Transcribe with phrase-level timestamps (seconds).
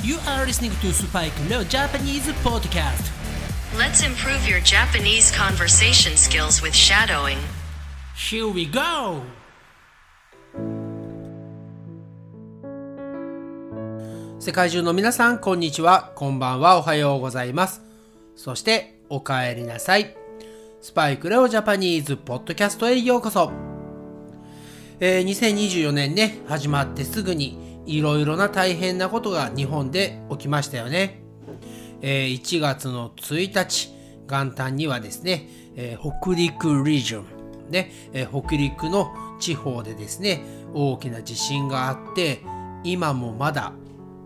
[0.00, 3.10] You are listening to Spike Leo Japanese Podcast.
[3.76, 7.38] Let's improve your Japanese conversation skills with shadowing.
[8.14, 9.22] Here we go!
[14.38, 16.12] 世界中の皆さん、こんにちは。
[16.14, 16.78] こんばんは。
[16.78, 17.82] おはようございます。
[18.36, 20.16] そして、お帰りなさい。
[20.80, 23.50] スパイクレオジャパニーズポッドキャストへようこそ。
[25.00, 31.22] えー2024年ね、始まってすぐにいろいろな大変なことが日本で起きましたよね。
[32.02, 33.90] えー1月の1日、
[34.28, 39.10] 元旦にはですね、えー北陸リージョン、ね、えー北陸の
[39.40, 40.42] 地方でですね、
[40.74, 42.42] 大きな地震があって、
[42.84, 43.72] 今もまだ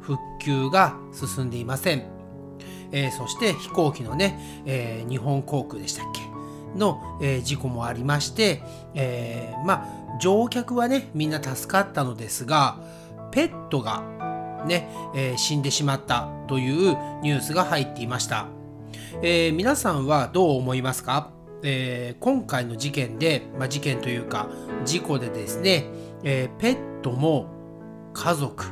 [0.00, 2.02] 復旧が進んでいません。
[2.90, 6.20] えそして飛行機のね、え日本航空でしたっけ
[6.78, 8.60] の、え事故もありまして、
[8.94, 12.78] えまあ乗客はねみんな助かったのですが
[13.32, 14.04] ペットが
[14.66, 18.46] ね、えー死んでしまったというニュースが入っていました、
[19.22, 21.32] えー皆さんはどう思いますか、
[21.64, 24.48] えー今回の事件で、まあ、事件というか
[24.84, 25.86] 事故でですね、
[26.22, 27.48] えーペットも
[28.14, 28.66] 家族。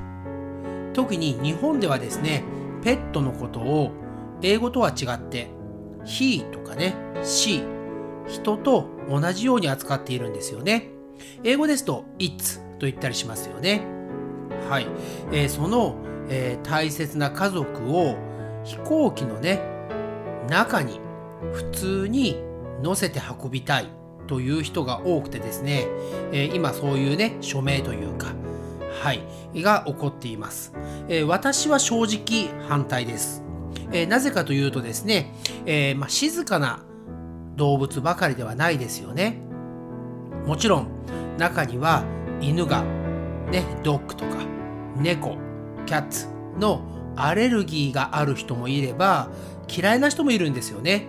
[0.93, 2.45] 特に日本ではですね
[2.83, 3.91] ペットのことを
[4.43, 5.49] 英語とは違って
[6.05, 7.65] he とかね she
[8.29, 10.91] 人と同じように扱っているんですよね。
[11.43, 12.37] 英語ですと it
[12.79, 13.83] と言ったりしますよね。
[14.69, 14.87] はい、
[15.33, 15.97] えーその、
[16.29, 18.17] えー大切な家族を
[18.65, 19.61] 飛行機のね
[20.49, 21.01] 中に
[21.53, 22.37] 普通に
[22.83, 23.89] 乗せて運びたい
[24.27, 25.87] という人が多くてですね、
[26.33, 28.35] えー今そういうね署名というか
[29.03, 29.23] はい
[29.63, 30.73] が起こっています、
[31.09, 33.43] えー私は正直反対です、
[33.93, 35.35] えーなぜかというとですね、
[35.67, 36.85] えまあ、静かな
[37.57, 39.37] 動物ばかりではないですよね。
[40.47, 40.89] もちろん
[41.37, 42.05] 中には
[42.41, 42.85] 犬が
[43.51, 44.37] ねドッグとか
[44.97, 45.37] 猫
[45.87, 46.83] キャッツの
[47.17, 49.31] アレルギーがある人もいれば
[49.69, 51.07] 嫌いな人もいるんですよね。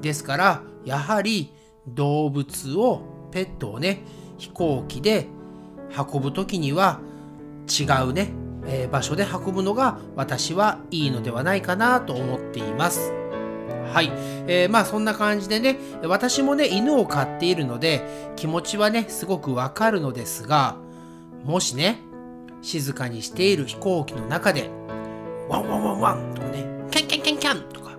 [0.00, 1.52] ですからやはり
[1.86, 4.02] 動物をペットをね
[4.36, 5.26] 飛行機で
[5.96, 7.00] 運ぶ時には
[7.68, 8.30] 違うね、
[8.66, 13.12] えー場所で運ぶのが私はいいのではないかなと思っています。
[13.92, 14.10] はい、
[14.46, 20.76] えーまあそんな感じでね私もね犬を飼っているので気持ちはねすごくわかるのですが
[21.44, 21.98] もしね
[22.62, 24.70] 静かにしている飛行機の中で
[25.48, 27.96] ワンワンワンワンとかねキャンキャンキャンキャンとか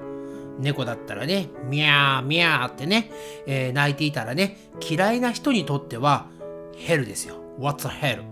[0.59, 3.11] 猫だったらねミャーミャーってね、
[3.47, 4.57] えー鳴いていたらね
[4.87, 6.27] 嫌いな人にとっては
[6.75, 7.35] hell ですよ。
[7.59, 8.23] What's a hell?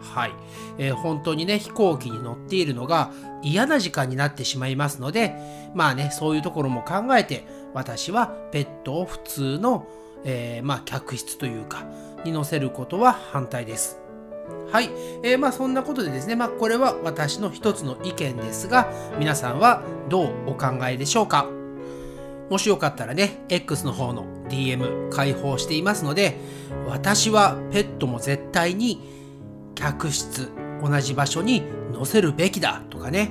[0.00, 0.32] はい、
[0.78, 3.10] えー本当にね飛行機に乗っているのが
[3.42, 5.34] 嫌な時間になってしまいますので
[5.74, 7.44] まあねそういうところも考えて
[7.74, 9.86] 私はペットを普通の、
[10.24, 11.84] えーまあ客室というか
[12.24, 13.98] に乗せることは反対です。
[14.70, 14.90] はい、
[15.22, 21.48] えーまあそんなことでですねまあこれは私の一つの意見ですが皆さんはどうお考えでしょうか？
[22.50, 26.38] もしよかったらね X の方の DM 開放していますので
[26.86, 29.00] 私はペットも絶対に
[29.74, 30.50] 客室
[30.82, 31.62] 同じ場所に
[31.94, 33.30] 載せるべきだとかね。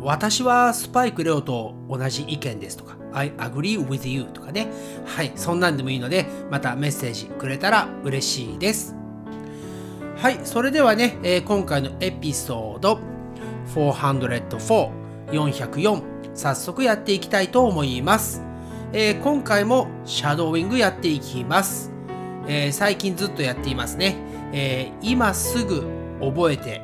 [0.00, 4.68] 私はスパイクレオと同じ意見ですとか I agree with you とかね。
[5.04, 5.32] はい。
[5.34, 8.97] そんなんでもいいのでまたメッセージくれたら嬉しいです。
[10.18, 12.98] はいそれではね、えー今回のエピソード
[13.72, 14.90] 404
[15.30, 18.42] 404早速やっていきたいと思います、
[18.92, 21.92] えー今回もシャドーイングやっていきます、
[22.48, 24.16] えー最近ずっとやっていますね、
[24.52, 25.86] えー今すぐ
[26.20, 26.82] 覚えて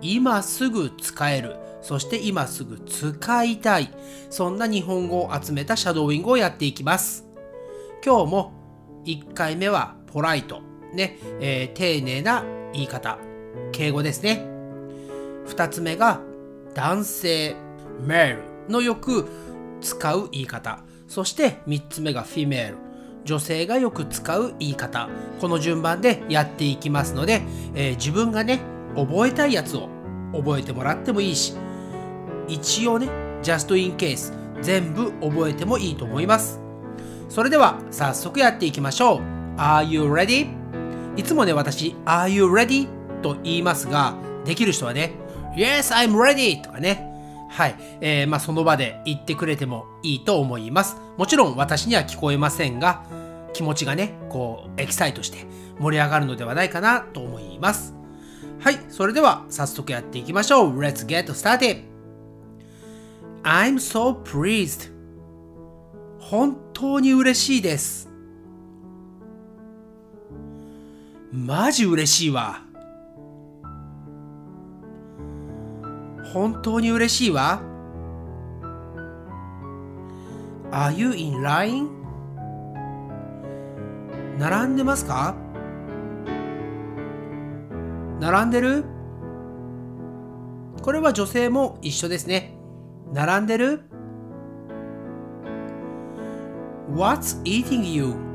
[0.00, 1.56] 今すぐ使える。
[1.82, 3.90] そして今すぐ使いたい。
[4.30, 7.26] そんな日本語を集めたシャドーイングをやっていきます。
[8.04, 8.52] 今日も
[9.04, 10.60] 1回目はポライト
[10.94, 13.18] ね、えー丁寧な言い方。
[13.72, 14.46] 敬語ですね。
[15.46, 16.20] 2つ目が
[16.74, 17.56] 男性。
[18.02, 18.36] メー
[18.66, 19.28] ルのよく
[19.80, 20.80] 使う言い方。
[21.06, 22.78] そして3つ目がフィメール
[23.24, 25.08] 女性がよく使う言い方。
[25.40, 27.42] この順番でやっていきますので、
[27.74, 28.60] えー自分がね
[28.96, 29.88] 覚えたいやつを
[30.32, 31.54] 覚えてもらってもいいし
[32.48, 33.08] 一応ね
[33.42, 36.60] just in case 全部覚えてもいいと思います。
[37.28, 39.20] それでは早速やっていきましょう。
[39.56, 40.63] Are you ready?
[41.16, 42.88] いつもね私 Are you ready?
[43.22, 45.14] と言いますができる人はね
[45.56, 46.62] Yes, I'm ready!
[46.62, 47.10] とかね。
[47.48, 50.96] はい、えーまあその場で言ってくれてもいいと思います。
[51.16, 53.04] もちろん私には聞こえませんが
[53.52, 55.46] 気持ちがねこうエキサイトして
[55.78, 57.94] 盛り上がるのではないかなと思います。
[58.58, 58.80] はい。
[58.88, 60.78] それでは早速やっていきましょう。
[60.80, 61.84] Let's get started!
[63.44, 64.92] I'm so pleased!
[66.18, 68.10] 本当に嬉しいです。
[71.36, 72.60] マジ嬉しいわ
[76.32, 77.60] 本当に嬉しいわ。
[80.70, 81.88] Are you in line?
[84.38, 85.34] 並んでますか？
[88.20, 88.84] 並んでる？
[90.82, 92.56] これは女性も一緒ですね。
[93.12, 93.82] 並んでる
[96.92, 98.33] ?What's eating you?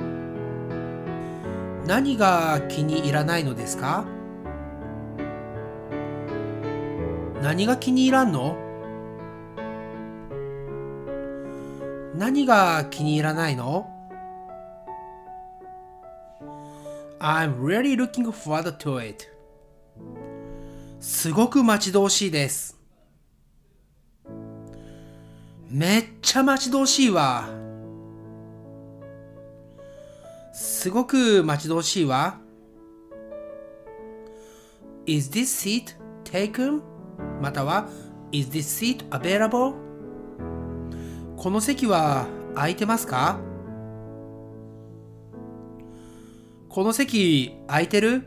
[1.89, 4.05] 何が気に入らないのですか？
[7.41, 8.55] 何が気に入らんの？
[12.13, 13.89] 何が気に入らないの
[17.19, 19.25] ?I'm really looking forward to it.
[20.99, 22.77] すごく待ち遠しいです。
[25.71, 27.49] めっちゃ待ち遠しいわ。
[30.79, 32.39] すごく待ち遠しいわ。
[35.05, 36.79] Is this seat taken?
[37.41, 37.89] または
[38.31, 38.59] Is this
[38.95, 39.73] seat available?
[41.35, 43.41] この席は空いてますか
[46.69, 48.23] この席空いてる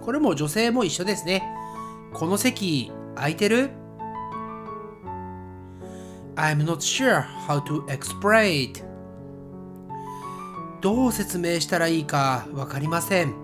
[0.00, 1.42] これも女性も一緒ですね。
[2.14, 3.68] この席空いてる
[6.36, 8.88] ?I'm not sure how to explain it.
[10.80, 13.34] どう説明したらいいかわかりません。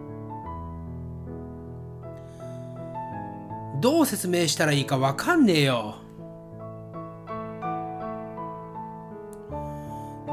[3.81, 5.97] どう説明したらいいかわかんねえよ。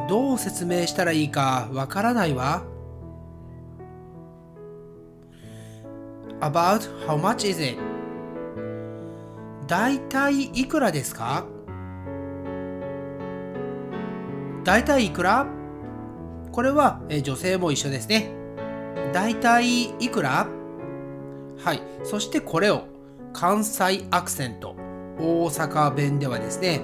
[0.07, 2.63] どう説明したらいいかわからないわ。
[6.39, 7.77] About how much is it?
[9.67, 11.45] だいたいいくらですか？
[14.63, 15.47] だいたいいくら？
[16.51, 18.31] これは女性も一緒ですね。
[19.13, 20.47] だいたいいくら？
[21.63, 21.81] はい。
[22.03, 22.87] そしてこれを
[23.33, 24.75] 関西アクセント、
[25.19, 26.81] 大阪弁ではですね、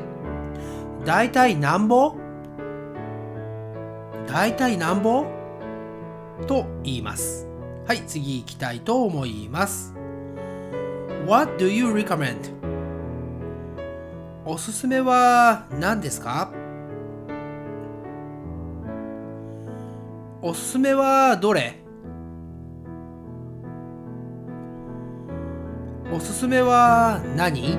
[1.05, 2.15] だいたいなんぼ？
[4.27, 5.25] だいたいなんぼ？
[6.47, 7.47] と言います。
[7.87, 9.93] はい、次行きたいと思います。
[11.25, 12.55] What do you recommend?
[14.45, 16.51] おすすめは何ですか？
[20.47, 21.75] おすすめはどれ？
[26.09, 27.77] おすすめは何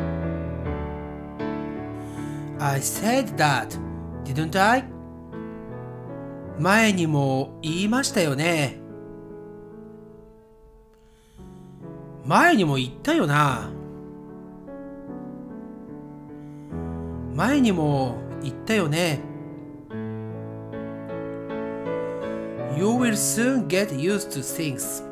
[2.59, 3.69] ?I said that,
[4.23, 4.85] didn't I?
[6.59, 8.79] 前にも言いましたよね。
[12.27, 13.71] 前にも言ったよな。
[17.35, 19.28] 前にも言ったよね。
[22.79, 25.03] You will soon get used to things.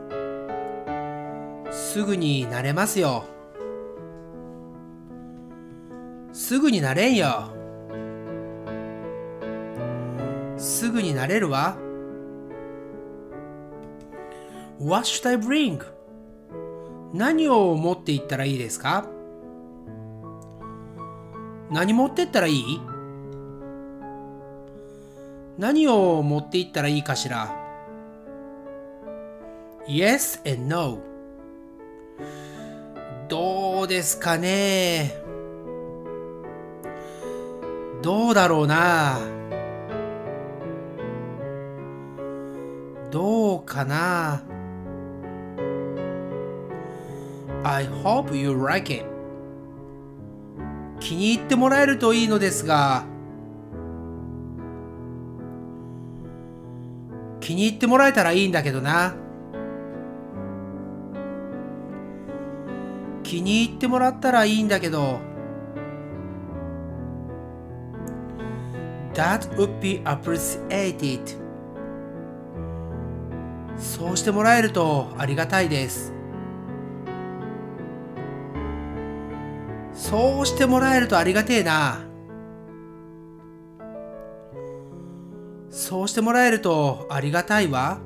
[1.73, 3.25] すぐになれますよ。
[6.33, 7.51] すぐになれんよ。
[10.57, 11.77] すぐになれるわ。
[14.79, 15.85] What should I bring?
[17.13, 19.09] 何を持っていったらいいですか？
[21.69, 22.81] 何持ってったらいい？
[25.59, 27.55] 何を持っていったらいいかしら
[29.89, 30.99] ?Yes and no.
[33.29, 35.17] どうですかね？
[38.03, 39.19] どうだろうな？
[43.11, 44.43] どうかな
[47.65, 49.07] ？I hope you like it.
[51.01, 53.07] 気に入ってもらえるといいのですが。
[57.47, 59.15] 気に入ってもらえたらいいんだけどな。
[63.23, 65.21] 気に入ってもらったらいいんだけど
[69.15, 71.21] That would be appreciated.
[73.77, 76.13] そうしてもらえるとありがたいです。
[79.93, 82.06] そうしてもらえるとありがてえな。
[85.87, 88.01] そうしてもらえるとありがたいわ。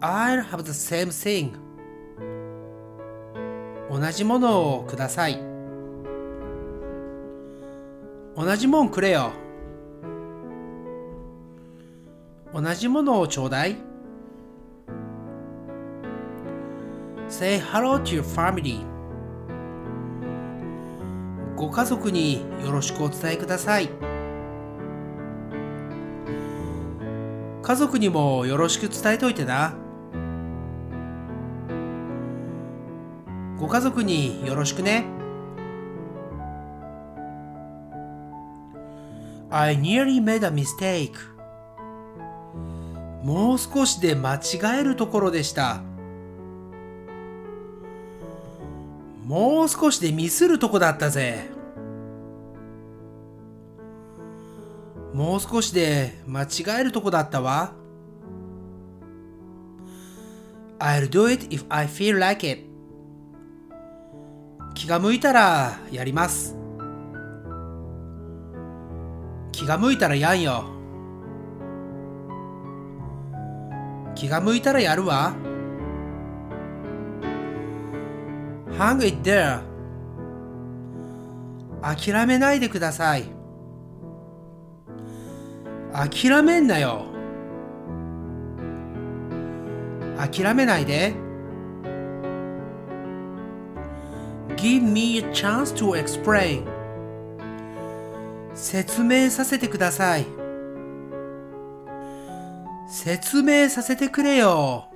[0.00, 1.54] I'll have the same thing.
[3.90, 5.42] 同じものをください。
[8.36, 9.32] 同じもんくれよ。
[12.54, 13.76] 同じものをちょうだい。
[17.28, 18.86] Say hello to your family.
[21.56, 24.19] ご家族によろしくお伝えください。
[27.70, 29.76] 家族にもよろしく伝えといてな
[33.60, 35.04] ご家族によろしくね。
[39.50, 41.12] I nearly made a mistake.
[43.22, 45.80] もう少しで間違えるところでした。
[49.24, 51.59] もう少しでミスるとこだったぜ。
[55.20, 57.74] もう少しで間違えるとこだったわ。
[60.78, 62.64] I'll do it if I feel like it.
[64.74, 66.56] 気が向いたらやります。
[69.52, 70.64] 気が向いたらやんよ。
[74.14, 75.34] 気が向いたらやるわ。
[78.78, 79.60] Hang it there.
[81.82, 83.39] 諦めないでください。
[85.92, 87.06] 諦めんなよ。
[90.16, 91.14] 諦めないで。
[94.56, 96.64] Give me a chance to explain.
[98.54, 100.26] 説明させてください。
[102.88, 104.86] 説明させてくれよ。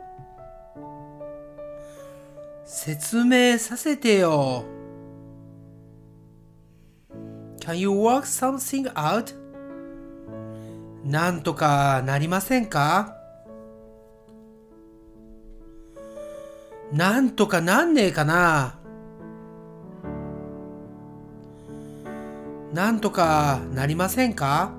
[2.64, 4.64] 説明させてよ。
[7.60, 9.43] Can you work something out?
[11.04, 13.14] なんとかなりませんか？
[16.92, 18.78] なんとかなんねえかな？
[22.73, 24.73] なんとかなりませんか？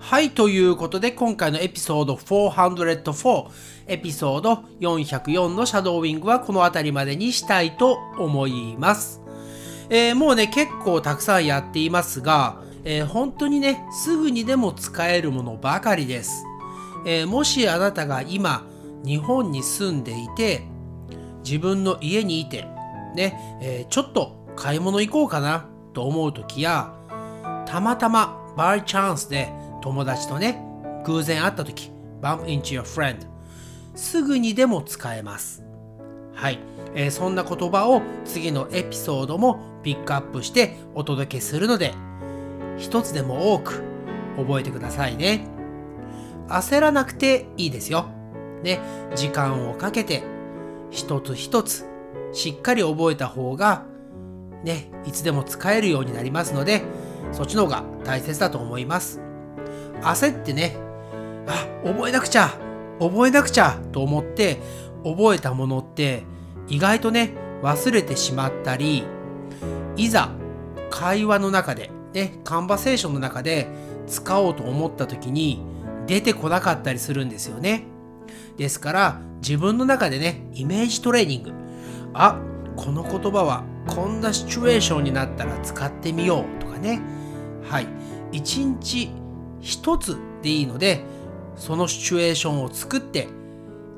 [0.00, 3.50] はい、ということで今回のエピソード404、
[3.86, 9.20] エピソード404のシャドーウィングはこの辺りまでにしたいと思います。
[9.88, 16.44] えーもうね、結構たくさんやっていますが、えー本当にね、すぐにでも使えるものばかりです。
[17.04, 18.64] えーもしあなたが今、
[19.04, 20.62] 日本に住んでいて、
[21.44, 22.64] 自分の家にいて、
[23.16, 26.94] ね、えーちょっと買い物行こうかなと思う時や、
[27.66, 29.52] たまたまバイチャンスで
[29.82, 30.62] 友達とね、
[31.04, 31.90] 偶然会った時、
[32.22, 33.26] bump into your friend、
[33.96, 35.64] すぐにでも使えます。
[36.34, 36.60] はい、
[36.94, 41.92] えーそんな言葉を次のエピソードもピックアップしてお届けするので、
[42.76, 43.82] 一つでも多く
[44.36, 45.46] 覚えてくださいね。
[46.48, 48.06] 焦らなくていいですよ。
[48.62, 48.80] ね、
[49.14, 50.22] 時間をかけて
[50.90, 51.86] 一つ一つ
[52.32, 53.84] しっかり覚えた方が
[54.64, 56.82] ね、いつでも使えるようになりますので、
[57.32, 59.20] そっちの方が大切だと思います。
[60.02, 60.76] 焦ってね、
[61.46, 62.50] あ、覚えなくちゃ、
[62.98, 64.60] 覚えなくちゃと思って
[65.04, 66.24] 覚えたものって
[66.68, 69.04] 意外とね、忘れてしまったり、
[69.96, 70.30] いざ
[70.90, 73.68] 会話の中で、ね、カンバセーションの中で
[74.06, 75.60] 使おうと思った時に
[76.06, 77.84] 出てこなかったりするんですよね。
[78.56, 81.52] ですから自分の中でね、イメージトレーニング。
[82.14, 82.40] あ、
[82.74, 87.02] この言葉はこんなシチュエーションになったら使ってみようとかね。
[87.62, 87.86] はい。
[88.32, 89.10] 一日
[89.60, 91.04] 一つでいいので、
[91.54, 93.28] そのシチュエーションを作って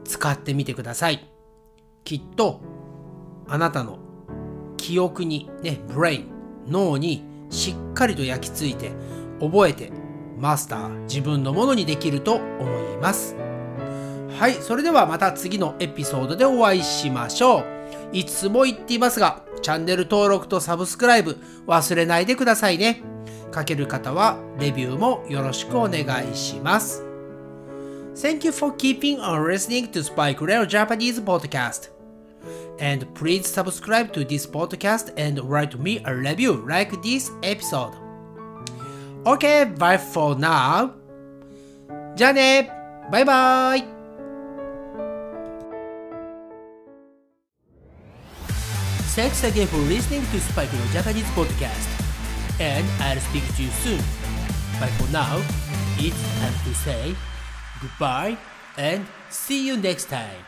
[0.04, 1.30] 使ってみてください。
[2.02, 2.62] きっと
[3.46, 4.00] あなたの
[4.76, 6.26] 記憶にね、ブレイン、
[6.66, 8.92] 脳にしっかりと焼き付いて
[9.40, 9.92] 覚えて
[10.38, 12.62] マスター自分のものにできると思
[12.94, 13.34] います。
[14.38, 17.64] はい、それではまた次のエピソードでお会いしましょう。
[18.12, 21.36] いつも言っていますが、チャンネル登録とサブスクライブ
[21.66, 23.02] 忘れないでくださいね。
[23.52, 27.02] 書ける方はレビューもよろしくお願いします。
[28.14, 31.97] Thank you for keeping on listening to Spike Rail Japanese podcast.
[32.79, 37.93] And please subscribe to this podcast and write me a review like this episode.
[39.25, 40.91] Okay, bye for now.
[42.15, 42.69] じゃあね
[43.11, 43.83] バイバイ
[49.15, 51.87] Thanks again for listening to Spike Rail Japanese podcast.
[52.59, 53.99] And I'll speak to you soon.
[54.79, 55.37] But for now,
[55.99, 57.15] it's time to say
[57.79, 58.37] goodbye
[58.77, 60.45] and see you next time.